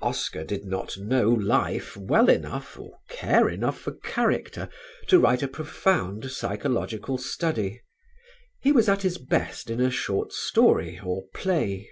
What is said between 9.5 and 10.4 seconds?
in a short